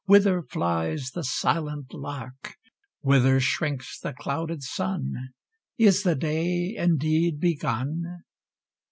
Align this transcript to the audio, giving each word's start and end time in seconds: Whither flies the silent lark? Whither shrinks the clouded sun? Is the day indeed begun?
Whither 0.05 0.41
flies 0.41 1.11
the 1.11 1.23
silent 1.23 1.93
lark? 1.93 2.55
Whither 3.01 3.39
shrinks 3.39 3.99
the 3.99 4.13
clouded 4.13 4.63
sun? 4.63 5.13
Is 5.77 6.01
the 6.01 6.15
day 6.15 6.73
indeed 6.75 7.39
begun? 7.39 8.23